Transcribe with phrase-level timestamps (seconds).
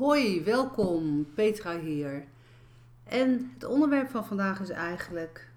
[0.00, 1.26] Hoi, welkom.
[1.34, 2.24] Petra hier.
[3.04, 5.50] En het onderwerp van vandaag is eigenlijk: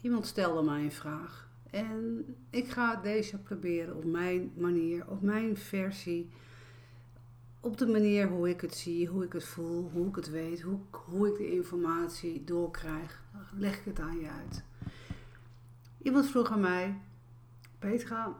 [0.00, 1.48] iemand stelde mij een vraag.
[1.70, 6.30] En ik ga deze proberen op mijn manier, op mijn versie.
[7.60, 10.60] Op de manier hoe ik het zie, hoe ik het voel, hoe ik het weet,
[10.60, 13.22] hoe, hoe ik de informatie doorkrijg.
[13.56, 14.64] Leg ik het aan je uit.
[16.02, 16.98] Iemand vroeg aan mij:
[17.78, 18.36] Petra,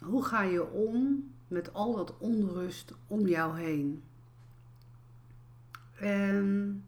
[0.00, 4.02] hoe ga je om met al dat onrust om jou heen?
[5.94, 6.84] En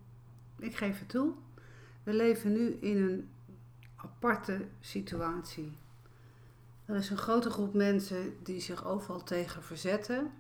[0.59, 1.33] ik geef het toe.
[2.03, 3.29] We leven nu in een
[3.97, 5.73] aparte situatie.
[6.85, 10.31] Er is een grote groep mensen die zich overal tegen verzetten.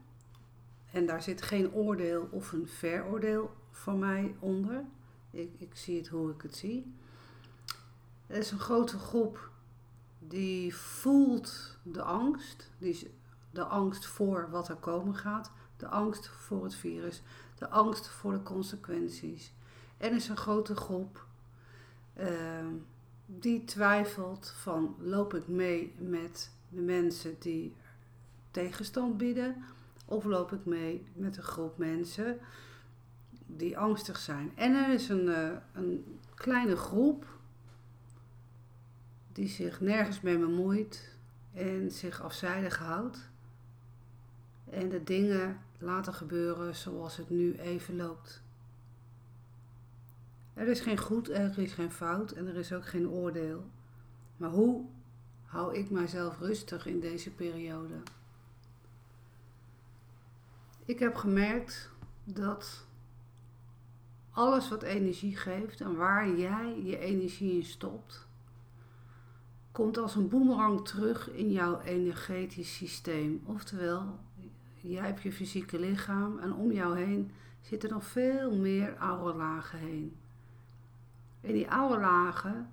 [0.92, 4.84] En daar zit geen oordeel of een veroordeel voor mij onder.
[5.30, 6.94] Ik, ik zie het hoe ik het zie.
[8.26, 9.50] Er is een grote groep
[10.18, 12.70] die voelt de angst.
[12.78, 13.10] Die,
[13.50, 15.50] de angst voor wat er komen gaat.
[15.76, 17.22] De angst voor het virus.
[17.58, 19.52] De angst voor de consequenties.
[19.96, 21.26] En is een grote groep
[22.20, 22.28] uh,
[23.26, 27.74] die twijfelt van loop ik mee met de mensen die
[28.50, 29.64] tegenstand bieden
[30.04, 32.38] of loop ik mee met een groep mensen
[33.46, 34.52] die angstig zijn.
[34.54, 37.26] En er is een, uh, een kleine groep
[39.32, 41.14] die zich nergens mee bemoeit
[41.54, 43.28] en zich afzijdig houdt
[44.70, 48.42] en de dingen laten gebeuren zoals het nu even loopt.
[50.54, 53.70] Er is geen goed, er is geen fout en er is ook geen oordeel.
[54.36, 54.84] Maar hoe
[55.44, 57.94] hou ik mijzelf rustig in deze periode?
[60.84, 61.90] Ik heb gemerkt
[62.24, 62.86] dat
[64.30, 68.26] alles wat energie geeft en waar jij je energie in stopt,
[69.72, 73.42] komt als een boemerang terug in jouw energetisch systeem.
[73.44, 74.18] Oftewel,
[74.80, 77.30] jij hebt je fysieke lichaam en om jou heen
[77.60, 80.16] zitten nog veel meer oude lagen heen.
[81.40, 82.70] En die oude lagen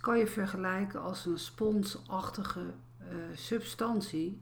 [0.00, 4.40] kan je vergelijken als een sponsachtige uh, substantie.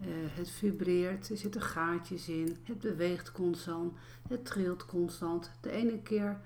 [0.00, 3.98] Uh, het vibreert, er zitten gaatjes in, het beweegt constant,
[4.28, 5.50] het trilt constant.
[5.60, 6.40] De ene keer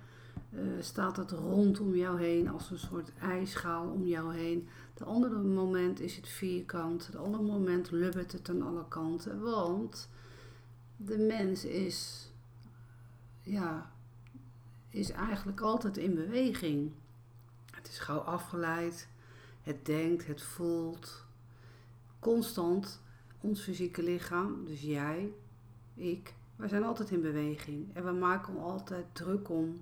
[0.56, 4.68] uh, staat het rondom jou heen als een soort ijschaal om jou heen.
[4.94, 9.40] De andere moment is het vierkant, het andere moment lubbert het aan alle kanten.
[9.40, 10.08] Want
[10.96, 12.30] de mens is,
[13.42, 13.90] ja,
[14.88, 16.92] is eigenlijk altijd in beweging.
[17.70, 19.08] Het is gauw afgeleid,
[19.62, 21.24] het denkt, het voelt.
[22.18, 23.00] Constant,
[23.40, 25.32] ons fysieke lichaam, dus jij,
[25.94, 27.94] ik, wij zijn altijd in beweging.
[27.94, 29.80] En we maken altijd druk om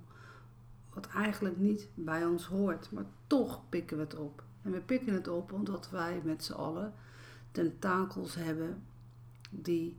[0.94, 2.91] wat eigenlijk niet bij ons hoort.
[2.91, 4.44] Maar toch pikken we het op.
[4.62, 6.93] En we pikken het op omdat wij met z'n allen
[7.53, 8.82] tentakels hebben
[9.50, 9.97] die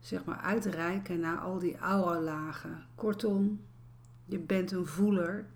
[0.00, 2.86] zeg maar uitreiken naar al die oude lagen.
[2.94, 3.60] Kortom,
[4.24, 5.46] je bent een voeler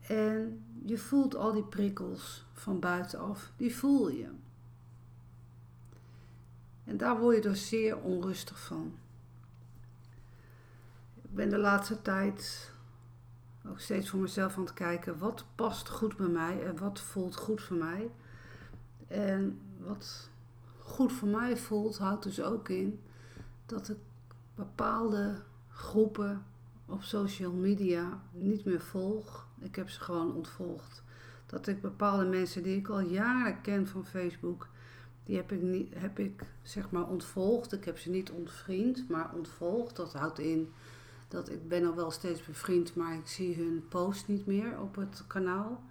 [0.00, 3.52] en je voelt al die prikkels van buitenaf.
[3.56, 4.28] Die voel je.
[6.84, 8.94] En daar word je dus zeer onrustig van.
[11.22, 12.71] Ik ben de laatste tijd
[13.68, 17.36] ook steeds voor mezelf aan het kijken wat past goed bij mij en wat voelt
[17.36, 18.10] goed voor mij.
[19.06, 20.30] En wat
[20.78, 23.00] goed voor mij voelt, houdt dus ook in
[23.66, 23.96] dat ik
[24.54, 26.44] bepaalde groepen
[26.86, 29.46] op social media niet meer volg.
[29.58, 31.02] Ik heb ze gewoon ontvolgd.
[31.46, 34.68] Dat ik bepaalde mensen die ik al jaren ken van Facebook,
[35.24, 37.72] die heb ik, niet, heb ik zeg maar ontvolgd.
[37.72, 39.96] Ik heb ze niet ontvriend, maar ontvolgd.
[39.96, 40.72] Dat houdt in
[41.32, 44.94] dat ik ben al wel steeds bevriend, maar ik zie hun post niet meer op
[44.94, 45.82] het kanaal.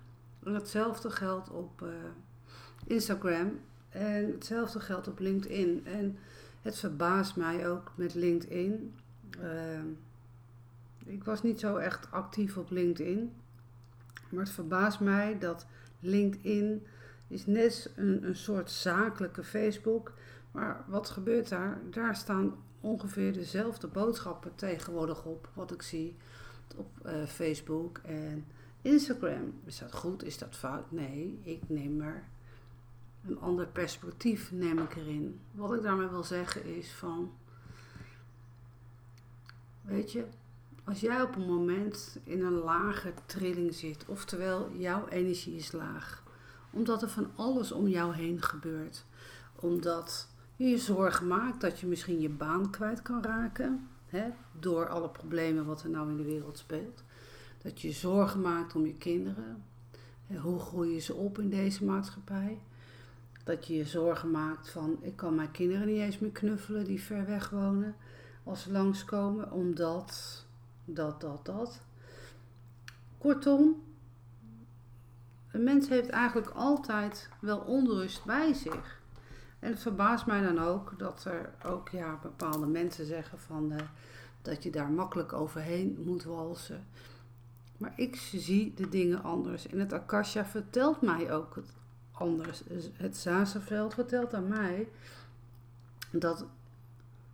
[0.44, 1.90] Hetzelfde geldt op uh,
[2.88, 3.59] Instagram
[3.90, 5.85] en hetzelfde geldt op LinkedIn.
[5.85, 6.18] En
[6.62, 8.94] het verbaast mij ook met LinkedIn.
[9.41, 9.84] Uh,
[11.06, 13.34] ik was niet zo echt actief op LinkedIn.
[14.30, 15.66] Maar het verbaast mij dat
[16.00, 16.85] LinkedIn
[17.28, 20.13] is net een, een soort zakelijke Facebook.
[20.51, 21.81] Maar wat gebeurt daar?
[21.90, 25.50] Daar staan ongeveer dezelfde boodschappen tegenwoordig op.
[25.54, 26.16] Wat ik zie
[26.75, 28.45] op uh, Facebook en
[28.81, 29.54] Instagram.
[29.66, 30.24] Is dat goed?
[30.24, 30.92] Is dat fout?
[30.92, 32.24] Nee, ik neem er
[33.28, 35.39] een ander perspectief neem ik erin.
[35.51, 37.31] Wat ik daarmee wil zeggen is van...
[39.81, 40.25] Weet je,
[40.84, 46.24] als jij op een moment in een lage trilling zit, oftewel jouw energie is laag,
[46.72, 49.06] omdat er van alles om jou heen gebeurt,
[49.56, 50.27] omdat
[50.62, 54.30] je je zorgen maakt dat je misschien je baan kwijt kan raken, hè,
[54.60, 57.04] door alle problemen wat er nou in de wereld speelt,
[57.62, 59.63] dat je zorgen maakt om je kinderen,
[60.28, 62.60] hè, hoe groeien ze op in deze maatschappij,
[63.44, 67.02] Dat je je zorgen maakt van ik kan mijn kinderen niet eens meer knuffelen die
[67.02, 67.96] ver weg wonen
[68.44, 70.46] als ze langskomen, omdat
[70.86, 71.81] dat, dat, dat.
[73.18, 73.84] Kortom,
[75.52, 79.00] een mens heeft eigenlijk altijd wel onrust bij zich.
[79.62, 83.78] En het verbaast mij dan ook dat er ook ja, bepaalde mensen zeggen van, uh,
[84.42, 86.86] dat je daar makkelijk overheen moet walsen.
[87.78, 89.68] Maar ik zie de dingen anders.
[89.68, 91.74] En het Akasha vertelt mij ook het
[92.12, 92.63] anders.
[92.94, 94.88] Het Zazenveld vertelt aan mij
[96.12, 96.46] dat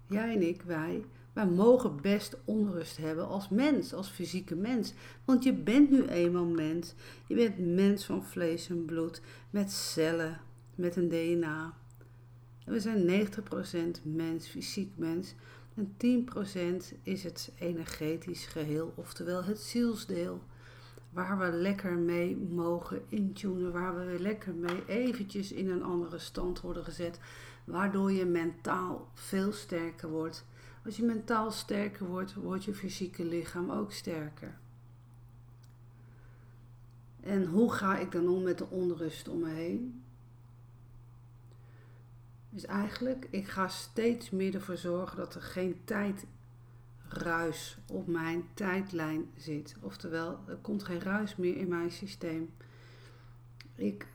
[0.07, 4.93] jij en ik, wij, wij mogen best onrust hebben als mens, als fysieke mens.
[5.25, 6.93] Want je bent nu eenmaal mens.
[7.27, 10.39] Je bent mens van vlees en bloed, met cellen,
[10.75, 11.73] met een DNA.
[12.67, 13.27] We zijn
[13.99, 15.35] 90% mens, fysiek mens.
[15.73, 15.95] En
[16.93, 20.41] 10% is het energetisch geheel, oftewel het zielsdeel.
[21.09, 26.17] Waar we lekker mee mogen intunen, waar we weer lekker mee eventjes in een andere
[26.17, 27.19] stand worden gezet.
[27.63, 30.45] Waardoor je mentaal veel sterker wordt.
[30.85, 34.57] Als je mentaal sterker wordt, wordt je fysieke lichaam ook sterker.
[37.21, 40.01] En hoe ga ik dan om met de onrust om me heen?
[42.57, 49.29] Dus eigenlijk, ik ga steeds meer ervoor zorgen dat er geen tijdruis op mijn tijdlijn
[49.35, 49.75] zit.
[49.81, 52.53] Oftewel, er komt geen ruis meer in mijn systeem.
[53.75, 54.07] Ik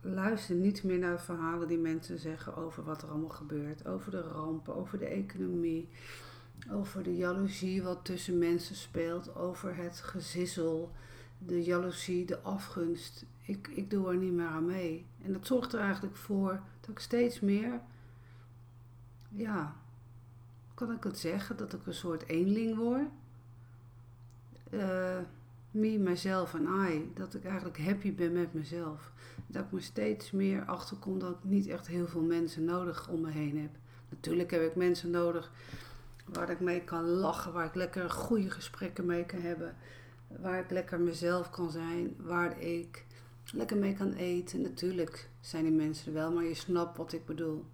[0.00, 3.86] luister niet meer naar de verhalen die mensen zeggen over wat er allemaal gebeurt.
[3.86, 5.88] Over de rampen, over de economie,
[6.70, 10.92] over de jaloezie wat tussen mensen speelt, over het gezissel,
[11.38, 13.24] de jaloezie, de afgunst.
[13.46, 15.06] Ik, ik doe er niet meer aan mee.
[15.22, 17.80] En dat zorgt er eigenlijk voor dat ik steeds meer,
[19.28, 19.76] ja,
[20.74, 23.08] kan ik het zeggen, dat ik een soort eenling word.
[24.70, 25.18] Uh,
[25.70, 27.12] me, mezelf en I.
[27.14, 29.12] Dat ik eigenlijk happy ben met mezelf.
[29.46, 33.20] Dat ik me steeds meer achterkom dat ik niet echt heel veel mensen nodig om
[33.20, 33.70] me heen heb.
[34.08, 35.52] Natuurlijk heb ik mensen nodig
[36.24, 39.76] waar ik mee kan lachen, waar ik lekker goede gesprekken mee kan hebben.
[40.40, 43.04] Waar ik lekker mezelf kan zijn, waar ik
[43.52, 44.60] lekker mee kan eten.
[44.60, 47.64] Natuurlijk zijn die mensen wel, maar je snapt wat ik bedoel.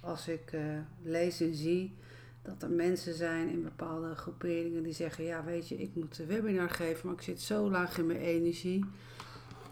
[0.00, 0.60] Als ik uh,
[1.02, 1.96] lees en zie
[2.42, 6.26] dat er mensen zijn in bepaalde groeperingen die zeggen: Ja, weet je, ik moet een
[6.26, 8.84] webinar geven, maar ik zit zo laag in mijn energie.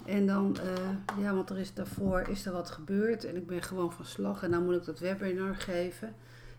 [0.05, 3.63] En dan, uh, ja, want er is daarvoor is er wat gebeurd en ik ben
[3.63, 6.15] gewoon van slag en dan moet ik dat webinar geven.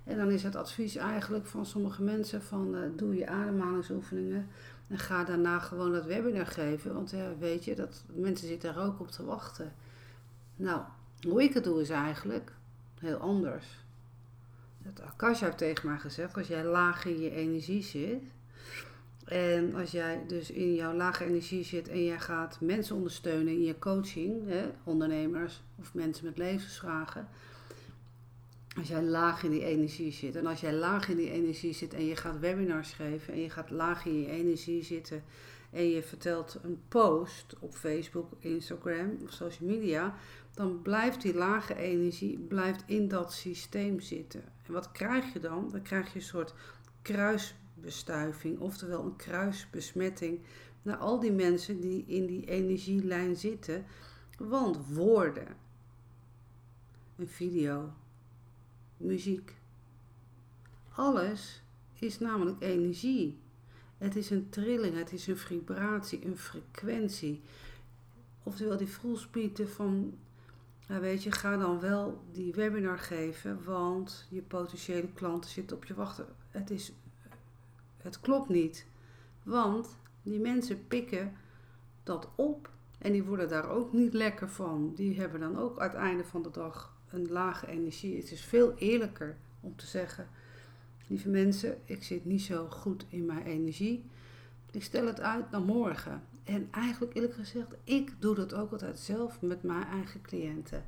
[0.07, 4.47] En dan is het advies eigenlijk van sommige mensen van uh, doe je ademhalingsoefeningen
[4.87, 6.93] en ga daarna gewoon dat webinar geven.
[6.93, 9.73] Want uh, weet je, dat mensen zitten er ook op te wachten.
[10.55, 10.81] Nou,
[11.27, 12.51] hoe ik het doe is eigenlijk
[12.99, 13.65] heel anders.
[14.77, 18.21] Dat Akasha heeft tegen mij gezegd, als jij laag in je energie zit,
[19.25, 23.63] en als jij dus in jouw lage energie zit en jij gaat mensen ondersteunen in
[23.63, 27.27] je coaching, hè, ondernemers of mensen met levensvragen.
[28.77, 31.93] Als jij laag in die energie zit en als jij laag in die energie zit
[31.93, 35.23] en je gaat webinars geven en je gaat laag in je energie zitten
[35.69, 40.15] en je vertelt een post op Facebook, Instagram of social media,
[40.53, 44.43] dan blijft die lage energie blijft in dat systeem zitten.
[44.65, 45.69] En wat krijg je dan?
[45.71, 46.53] Dan krijg je een soort
[47.01, 50.39] kruisbestuiving, oftewel een kruisbesmetting
[50.81, 53.85] naar al die mensen die in die energielijn zitten.
[54.37, 55.47] Want woorden,
[57.15, 57.93] een video,
[58.97, 59.55] muziek,
[60.89, 61.61] alles
[61.93, 63.39] is namelijk energie.
[63.97, 67.41] Het is een trilling, het is een vibratie, een frequentie.
[68.43, 70.17] Oftewel die voelspieten van
[70.87, 75.85] nou weet je, ga dan wel die webinar geven, want je potentiële klanten zitten op
[75.85, 76.25] je wachten.
[76.49, 76.93] Het, is,
[77.97, 78.85] het klopt niet,
[79.43, 81.35] want die mensen pikken
[82.03, 84.93] dat op en die worden daar ook niet lekker van.
[84.95, 88.17] Die hebben dan ook aan het einde van de dag een lage energie.
[88.17, 90.27] Het is veel eerlijker om te zeggen,
[91.07, 94.05] lieve mensen, ik zit niet zo goed in mijn energie.
[94.71, 96.23] Ik stel het uit naar morgen.
[96.43, 100.85] En eigenlijk eerlijk gezegd, ik doe dat ook altijd zelf met mijn eigen cliënten.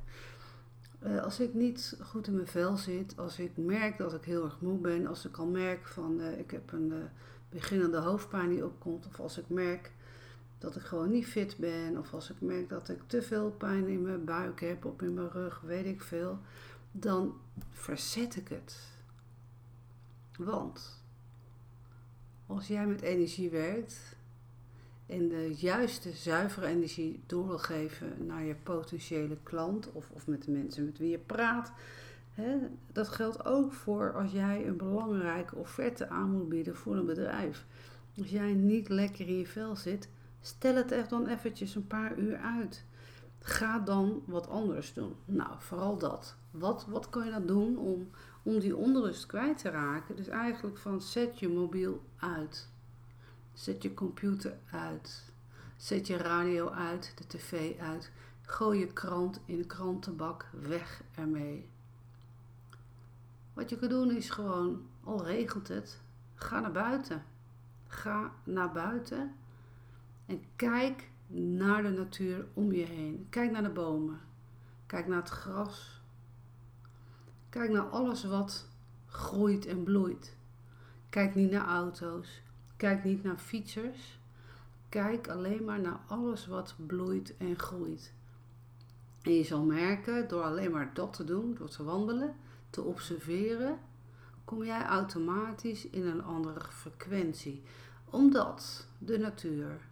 [1.06, 4.44] Uh, als ik niet goed in mijn vel zit, als ik merk dat ik heel
[4.44, 6.96] erg moe ben, als ik al merk van uh, ik heb een uh,
[7.48, 9.92] beginnende hoofdpijn die opkomt, of als ik merk
[10.60, 13.88] dat ik gewoon niet fit ben, of als ik merk dat ik te veel pijn
[13.88, 16.38] in mijn buik heb of in mijn rug, weet ik veel,
[16.92, 17.34] dan
[17.70, 18.78] verzet ik het.
[20.36, 21.02] Want
[22.46, 24.16] als jij met energie werkt,
[25.10, 30.44] en de juiste, zuivere energie door wil geven naar je potentiële klant of, of met
[30.44, 31.72] de mensen met wie je praat.
[32.92, 37.64] Dat geldt ook voor als jij een belangrijke offerte aan moet bieden voor een bedrijf.
[38.18, 40.08] Als jij niet lekker in je vel zit,
[40.40, 42.84] stel het echt dan eventjes een paar uur uit.
[43.38, 45.14] Ga dan wat anders doen.
[45.24, 46.36] Nou, vooral dat.
[46.50, 48.10] Wat, wat kan je dan doen om,
[48.42, 50.16] om die onrust kwijt te raken?
[50.16, 52.68] Dus eigenlijk van zet je mobiel uit.
[53.52, 55.32] Zet je computer uit.
[55.76, 58.10] Zet je radio uit, de tv uit.
[58.42, 60.48] Gooi je krant in de krantenbak.
[60.52, 61.68] Weg ermee.
[63.52, 66.00] Wat je kan doen is gewoon, al regelt het,
[66.34, 67.24] ga naar buiten.
[67.86, 69.34] Ga naar buiten
[70.30, 73.26] en kijk naar de natuur om je heen.
[73.30, 74.20] Kijk naar de bomen.
[74.86, 76.02] Kijk naar het gras.
[77.48, 78.68] Kijk naar alles wat
[79.06, 80.36] groeit en bloeit.
[81.08, 82.42] Kijk niet naar auto's.
[82.76, 84.18] Kijk niet naar fietsers.
[84.88, 88.12] Kijk alleen maar naar alles wat bloeit en groeit.
[89.22, 92.34] En je zal merken, door alleen maar dat te doen, door te wandelen,
[92.70, 93.78] te observeren,
[94.44, 97.62] kom jij automatisch in een andere frequentie.
[98.04, 99.88] Omdat de natuur,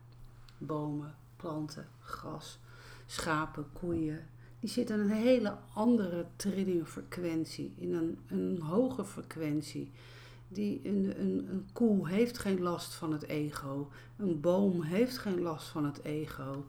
[0.59, 2.59] bomen, planten, gras,
[3.07, 4.27] schapen, koeien,
[4.61, 9.91] die zitten in een hele andere trillingfrequentie, in een, een hoge frequentie.
[10.49, 13.91] Die, een, een, een koe heeft geen last van het ego.
[14.17, 16.67] Een boom heeft geen last van het ego.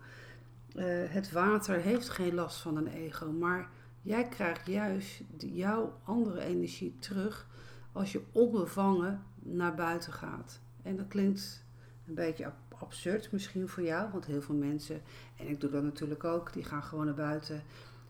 [0.75, 3.31] Uh, het water heeft geen last van een ego.
[3.31, 3.69] Maar
[4.01, 7.47] jij krijgt juist jouw andere energie terug
[7.91, 10.59] als je onbevangen naar buiten gaat.
[10.81, 11.63] En dat klinkt
[12.07, 15.01] een beetje absurd misschien voor jou, want heel veel mensen,
[15.37, 17.63] en ik doe dat natuurlijk ook, die gaan gewoon naar buiten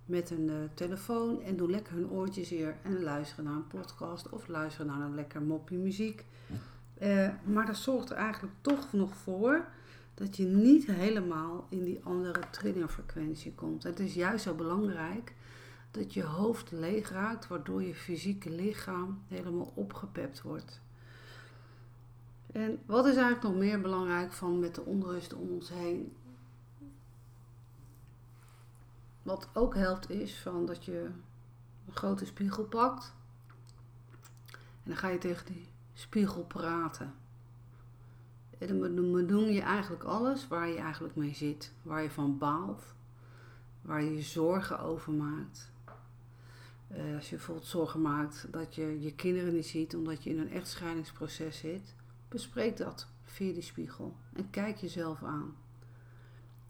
[0.06, 4.30] met een uh, telefoon en doen lekker hun oortjes hier en luisteren naar een podcast
[4.30, 6.26] of luisteren naar een lekker moppie muziek.
[7.02, 9.66] Uh, maar dat zorgt er eigenlijk toch nog voor
[10.14, 13.84] dat je niet helemaal in die andere trillingfrequentie komt.
[13.84, 15.34] Het is juist zo belangrijk
[15.92, 20.82] dat je hoofd leeg raakt, waardoor je fysieke lichaam helemaal opgepept wordt.
[22.52, 26.16] En wat is eigenlijk nog meer belangrijk van met de onrust om ons heen?
[29.24, 31.10] Wat ook helpt is van dat je
[31.88, 33.14] een grote spiegel pakt.
[34.50, 37.14] En dan ga je tegen die spiegel praten.
[38.58, 41.74] En dan benoem je eigenlijk alles waar je eigenlijk mee zit.
[41.82, 42.84] Waar je van baalt.
[43.82, 45.72] Waar je je zorgen over maakt.
[46.92, 50.40] Uh, als je bijvoorbeeld zorgen maakt dat je je kinderen niet ziet omdat je in
[50.40, 51.96] een echtscheidingsproces zit.
[52.30, 54.16] Bespreek dat via die spiegel.
[54.34, 55.56] En kijk jezelf aan.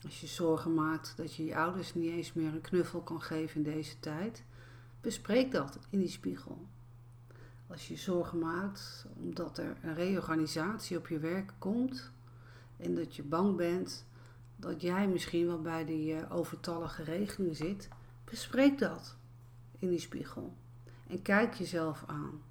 [0.03, 3.55] Als je zorgen maakt dat je je ouders niet eens meer een knuffel kan geven
[3.55, 4.43] in deze tijd,
[5.01, 6.67] bespreek dat in die spiegel.
[7.67, 12.11] Als je zorgen maakt omdat er een reorganisatie op je werk komt
[12.77, 14.05] en dat je bang bent
[14.55, 17.87] dat jij misschien wel bij die uh, overtallige regeling zit,
[18.23, 19.15] bespreek dat
[19.79, 20.53] in die spiegel
[21.07, 22.41] en kijk jezelf aan.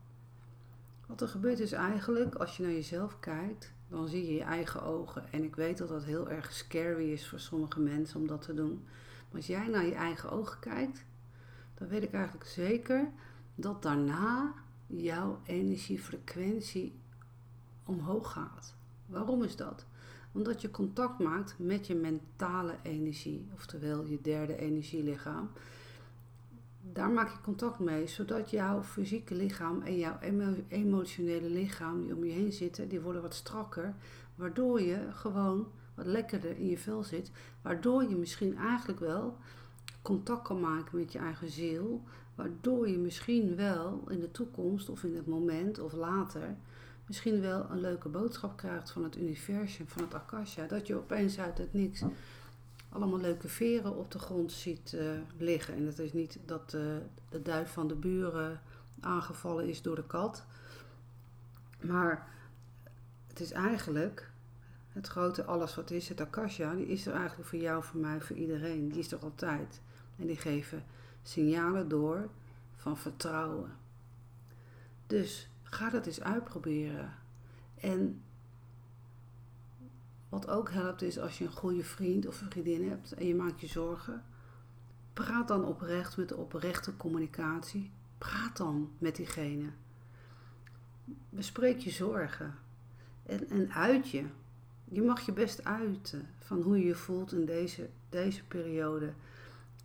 [1.08, 4.82] Wat er gebeurt is eigenlijk, als je naar jezelf kijkt, dan zie je je eigen
[4.82, 5.32] ogen.
[5.32, 8.54] En ik weet dat dat heel erg scary is voor sommige mensen om dat te
[8.54, 8.84] doen.
[9.28, 11.04] Maar als jij naar je eigen ogen kijkt,
[11.74, 13.10] dan weet ik eigenlijk zeker
[13.54, 14.54] dat daarna
[14.86, 17.00] jouw energiefrequentie
[17.84, 18.74] omhoog gaat.
[19.06, 19.86] Waarom is dat?
[20.32, 25.50] Omdat je contact maakt met je mentale energie, oftewel je derde energielichaam
[26.92, 30.18] daar maak je contact mee, zodat jouw fysieke lichaam en jouw
[30.68, 33.94] emotionele lichaam die om je heen zitten, die worden wat strakker,
[34.34, 37.30] waardoor je gewoon wat lekkerder in je vel zit,
[37.62, 39.36] waardoor je misschien eigenlijk wel
[40.02, 42.02] contact kan maken met je eigen ziel,
[42.34, 46.56] waardoor je misschien wel in de toekomst of in het moment of later
[47.06, 51.38] misschien wel een leuke boodschap krijgt van het universum, van het akasha, dat je opeens
[51.38, 52.04] uit het niks
[52.88, 55.74] allemaal leuke veren op de grond ziet uh, liggen.
[55.74, 56.96] En dat is niet dat uh,
[57.28, 58.60] de duif van de buren
[59.00, 60.44] aangevallen is door de kat.
[61.80, 62.28] Maar
[63.26, 64.30] het is eigenlijk
[64.92, 68.20] het grote alles wat is, het akasha, die is er eigenlijk voor jou, voor mij,
[68.20, 68.88] voor iedereen.
[68.88, 69.80] Die is er altijd.
[70.16, 70.84] En die geven
[71.22, 72.28] signalen door
[72.76, 73.76] van vertrouwen.
[75.06, 77.14] Dus ga dat eens uitproberen.
[77.74, 78.22] En
[80.28, 83.60] wat ook helpt is als je een goede vriend of vriendin hebt en je maakt
[83.60, 84.24] je zorgen.
[85.12, 87.90] Praat dan oprecht met de oprechte communicatie.
[88.18, 89.68] Praat dan met diegene.
[91.30, 92.54] Bespreek je zorgen.
[93.22, 94.24] En, en uit je.
[94.84, 99.12] Je mag je best uiten van hoe je je voelt in deze, deze periode.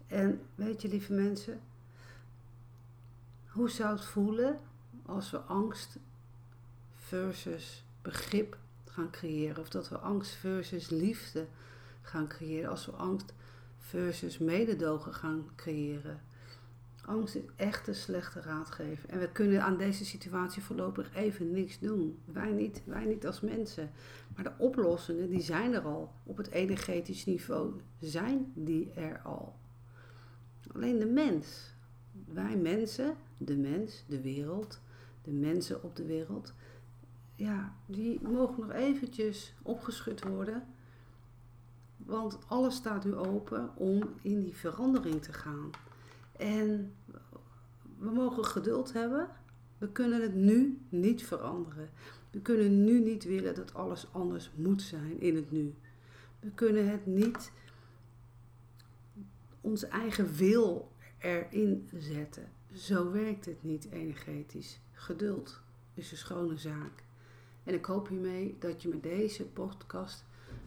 [0.08, 1.60] En weet je, lieve mensen,
[3.48, 4.60] hoe zou het voelen
[5.06, 5.98] als we angst
[6.92, 8.58] versus begrip
[8.94, 9.58] gaan creëren.
[9.58, 11.46] Of dat we angst versus liefde
[12.02, 12.70] gaan creëren.
[12.70, 13.34] Als we angst
[13.78, 16.22] versus mededogen gaan creëren.
[17.06, 19.10] Angst is echt een slechte raadgever.
[19.10, 22.20] En we kunnen aan deze situatie voorlopig even niks doen.
[22.26, 23.92] Wij niet, wij niet als mensen.
[24.36, 26.14] Maar de oplossingen, die zijn er al.
[26.24, 29.56] Op het energetisch niveau zijn die er al.
[30.74, 31.74] Alleen de mens.
[32.26, 34.80] Wij mensen, de mens, de wereld,
[35.22, 36.54] de mensen op de wereld.
[37.36, 40.64] Ja, die mogen nog eventjes opgeschud worden.
[41.98, 45.70] Want alles staat nu open om in die verandering te gaan.
[46.38, 46.96] En
[47.98, 49.30] we mogen geduld hebben.
[49.78, 51.90] We kunnen het nu niet veranderen.
[52.32, 55.76] We kunnen nu niet willen dat alles anders moet zijn in het nu.
[56.40, 57.52] We kunnen het niet
[59.62, 62.52] onze eigen wil erin zetten.
[62.72, 64.80] Zo werkt het niet energetisch.
[64.92, 65.62] Geduld
[65.94, 67.03] is een schone zaak.
[67.64, 70.26] En ik hoop hiermee dat je met deze podcast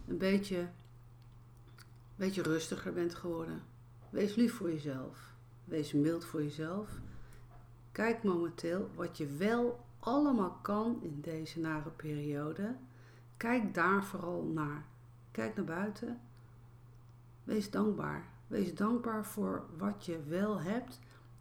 [0.08, 0.70] een beetje, een
[2.16, 3.62] beetje rustiger bent geworden.
[4.10, 5.34] Wees lief voor jezelf.
[5.64, 6.90] Wees mild voor jezelf.
[7.92, 12.76] Kijk momenteel wat je wel allemaal kan in deze nare periode.
[13.36, 14.84] Kijk daar vooral naar.
[15.30, 16.20] Kijk naar buiten.
[17.44, 18.28] Wees dankbaar.
[18.46, 21.00] Wees dankbaar voor wat je wel hebt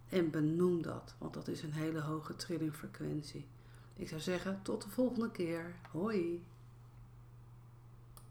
[0.09, 3.47] en benoem dat, want dat is een hele hoge trillingfrequentie.
[3.95, 5.75] Ik zou zeggen, tot de volgende keer.
[5.91, 6.43] Hoi!